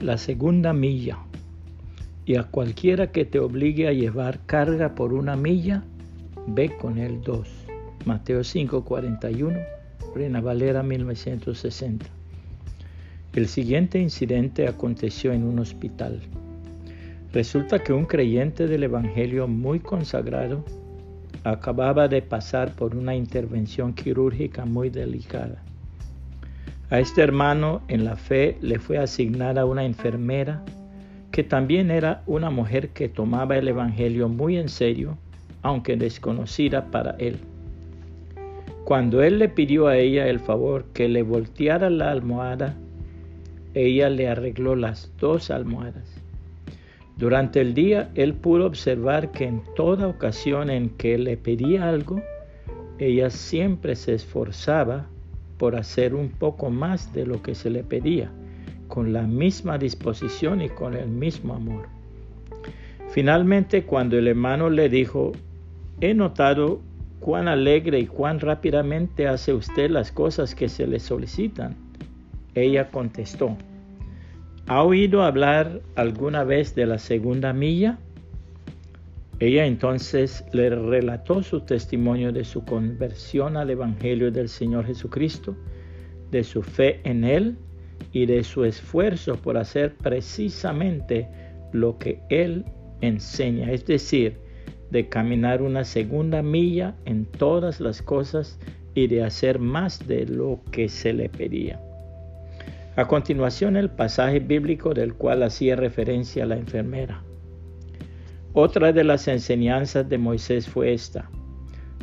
la 0.00 0.16
segunda 0.16 0.72
milla. 0.72 1.18
Y 2.24 2.36
a 2.36 2.44
cualquiera 2.44 3.12
que 3.12 3.24
te 3.24 3.38
obligue 3.38 3.88
a 3.88 3.92
llevar 3.92 4.40
carga 4.46 4.94
por 4.94 5.12
una 5.12 5.36
milla, 5.36 5.82
ve 6.46 6.76
con 6.76 6.98
él 6.98 7.20
dos. 7.22 7.48
Mateo 8.06 8.40
5:41, 8.40 9.62
Reina 10.14 10.40
Valera 10.40 10.82
1960. 10.82 12.06
El 13.34 13.46
siguiente 13.46 13.98
incidente 13.98 14.66
aconteció 14.66 15.32
en 15.32 15.44
un 15.44 15.58
hospital. 15.58 16.20
Resulta 17.32 17.78
que 17.78 17.92
un 17.92 18.06
creyente 18.06 18.66
del 18.66 18.84
Evangelio 18.84 19.46
muy 19.46 19.80
consagrado 19.80 20.64
acababa 21.44 22.08
de 22.08 22.22
pasar 22.22 22.74
por 22.74 22.96
una 22.96 23.14
intervención 23.14 23.92
quirúrgica 23.92 24.64
muy 24.64 24.90
delicada. 24.90 25.62
A 26.90 26.98
este 26.98 27.22
hermano 27.22 27.82
en 27.86 28.04
la 28.04 28.16
fe 28.16 28.56
le 28.60 28.80
fue 28.80 28.98
asignada 28.98 29.64
una 29.64 29.84
enfermera 29.84 30.64
que 31.30 31.44
también 31.44 31.88
era 31.88 32.24
una 32.26 32.50
mujer 32.50 32.88
que 32.88 33.08
tomaba 33.08 33.56
el 33.56 33.68
Evangelio 33.68 34.28
muy 34.28 34.56
en 34.56 34.68
serio, 34.68 35.16
aunque 35.62 35.96
desconocida 35.96 36.90
para 36.90 37.12
él. 37.20 37.38
Cuando 38.84 39.22
él 39.22 39.38
le 39.38 39.48
pidió 39.48 39.86
a 39.86 39.96
ella 39.96 40.26
el 40.26 40.40
favor 40.40 40.84
que 40.92 41.08
le 41.08 41.22
volteara 41.22 41.90
la 41.90 42.10
almohada, 42.10 42.74
ella 43.74 44.10
le 44.10 44.26
arregló 44.26 44.74
las 44.74 45.12
dos 45.20 45.52
almohadas. 45.52 46.20
Durante 47.16 47.60
el 47.60 47.72
día 47.72 48.10
él 48.16 48.34
pudo 48.34 48.66
observar 48.66 49.30
que 49.30 49.44
en 49.44 49.62
toda 49.76 50.08
ocasión 50.08 50.70
en 50.70 50.90
que 50.90 51.18
le 51.18 51.36
pedía 51.36 51.88
algo, 51.88 52.20
ella 52.98 53.30
siempre 53.30 53.94
se 53.94 54.14
esforzaba 54.14 55.06
por 55.60 55.76
hacer 55.76 56.14
un 56.14 56.30
poco 56.30 56.70
más 56.70 57.12
de 57.12 57.26
lo 57.26 57.42
que 57.42 57.54
se 57.54 57.68
le 57.68 57.84
pedía, 57.84 58.30
con 58.88 59.12
la 59.12 59.24
misma 59.24 59.76
disposición 59.76 60.62
y 60.62 60.70
con 60.70 60.94
el 60.94 61.06
mismo 61.06 61.52
amor. 61.52 61.86
Finalmente, 63.10 63.84
cuando 63.84 64.16
el 64.16 64.26
hermano 64.26 64.70
le 64.70 64.88
dijo, 64.88 65.32
he 66.00 66.14
notado 66.14 66.80
cuán 67.20 67.46
alegre 67.46 67.98
y 67.98 68.06
cuán 68.06 68.40
rápidamente 68.40 69.28
hace 69.28 69.52
usted 69.52 69.90
las 69.90 70.10
cosas 70.10 70.54
que 70.54 70.70
se 70.70 70.86
le 70.86 70.98
solicitan, 70.98 71.76
ella 72.54 72.90
contestó, 72.90 73.58
¿ha 74.66 74.82
oído 74.82 75.24
hablar 75.24 75.82
alguna 75.94 76.42
vez 76.42 76.74
de 76.74 76.86
la 76.86 76.96
segunda 76.96 77.52
milla? 77.52 77.98
Ella 79.40 79.64
entonces 79.64 80.44
le 80.52 80.68
relató 80.68 81.42
su 81.42 81.62
testimonio 81.62 82.30
de 82.30 82.44
su 82.44 82.62
conversión 82.62 83.56
al 83.56 83.70
Evangelio 83.70 84.30
del 84.30 84.50
Señor 84.50 84.84
Jesucristo, 84.84 85.56
de 86.30 86.44
su 86.44 86.62
fe 86.62 87.00
en 87.04 87.24
Él 87.24 87.56
y 88.12 88.26
de 88.26 88.44
su 88.44 88.66
esfuerzo 88.66 89.36
por 89.36 89.56
hacer 89.56 89.96
precisamente 89.96 91.26
lo 91.72 91.96
que 91.96 92.20
Él 92.28 92.66
enseña, 93.00 93.72
es 93.72 93.86
decir, 93.86 94.36
de 94.90 95.08
caminar 95.08 95.62
una 95.62 95.84
segunda 95.84 96.42
milla 96.42 96.94
en 97.06 97.24
todas 97.24 97.80
las 97.80 98.02
cosas 98.02 98.58
y 98.94 99.06
de 99.06 99.24
hacer 99.24 99.58
más 99.58 100.06
de 100.06 100.26
lo 100.26 100.60
que 100.70 100.90
se 100.90 101.14
le 101.14 101.30
pedía. 101.30 101.80
A 102.96 103.08
continuación 103.08 103.78
el 103.78 103.88
pasaje 103.88 104.40
bíblico 104.40 104.92
del 104.92 105.14
cual 105.14 105.44
hacía 105.44 105.76
referencia 105.76 106.44
la 106.44 106.58
enfermera. 106.58 107.22
Otra 108.52 108.92
de 108.92 109.04
las 109.04 109.28
enseñanzas 109.28 110.08
de 110.08 110.18
Moisés 110.18 110.68
fue 110.68 110.92
esta. 110.92 111.30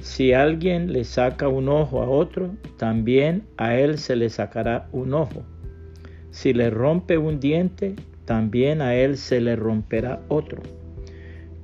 Si 0.02 0.32
alguien 0.32 0.94
le 0.94 1.04
saca 1.04 1.50
un 1.50 1.68
ojo 1.68 2.02
a 2.02 2.10
otro, 2.10 2.56
también 2.78 3.44
a 3.58 3.76
él 3.76 3.98
se 3.98 4.16
le 4.16 4.30
sacará 4.30 4.88
un 4.94 5.14
ojo. 5.14 5.44
Si 6.32 6.54
le 6.54 6.70
rompe 6.70 7.18
un 7.18 7.40
diente, 7.40 7.96
también 8.24 8.82
a 8.82 8.96
él 8.96 9.18
se 9.18 9.42
le 9.42 9.56
romperá 9.56 10.22
otro. 10.30 10.62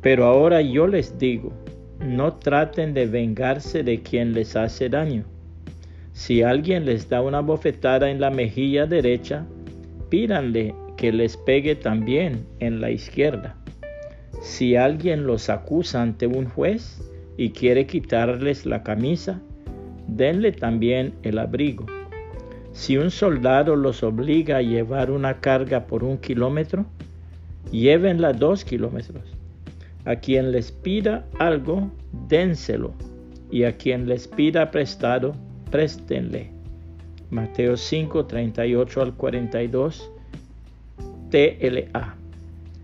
Pero 0.02 0.26
ahora 0.26 0.62
yo 0.62 0.88
les 0.88 1.18
digo, 1.18 1.54
no 2.02 2.34
traten 2.34 2.94
de 2.94 3.06
vengarse 3.06 3.84
de 3.84 4.02
quien 4.02 4.34
les 4.34 4.56
hace 4.58 4.90
daño. 4.90 5.24
Si 6.12 6.44
alguien 6.44 6.86
les 6.86 7.08
da 7.08 7.22
una 7.22 7.40
bofetada 7.40 8.10
en 8.10 8.20
la 8.20 8.30
mejilla 8.30 8.86
derecha, 8.86 9.46
pídanle 10.10 10.76
que 10.98 11.14
les 11.14 11.38
pegue 11.38 11.76
también 11.76 12.46
en 12.60 12.82
la 12.82 12.92
izquierda. 12.92 13.63
Si 14.44 14.76
alguien 14.76 15.26
los 15.26 15.50
acusa 15.50 16.02
ante 16.02 16.28
un 16.28 16.50
juez 16.50 17.02
y 17.38 17.52
quiere 17.52 17.88
quitarles 17.88 18.66
la 18.66 18.84
camisa, 18.84 19.40
denle 20.10 20.52
también 20.52 21.14
el 21.24 21.40
abrigo. 21.40 21.86
Si 22.74 22.98
un 22.98 23.10
soldado 23.10 23.78
los 23.78 24.04
obliga 24.04 24.58
a 24.58 24.62
llevar 24.62 25.12
una 25.12 25.40
carga 25.40 25.88
por 25.88 26.04
un 26.04 26.18
kilómetro, 26.18 26.86
llévenla 27.72 28.34
dos 28.34 28.66
kilómetros. 28.66 29.24
A 30.04 30.18
quien 30.18 30.52
les 30.52 30.74
pida 30.74 31.26
algo, 31.40 31.90
dénselo, 32.28 32.94
y 33.50 33.64
a 33.64 33.78
quien 33.78 34.10
les 34.10 34.28
pida 34.28 34.72
prestado, 34.72 35.36
préstenle. 35.72 36.50
Mateo 37.30 37.78
5, 37.78 38.26
38 38.26 39.02
al 39.02 39.14
42, 39.14 40.12
TLA 41.30 42.23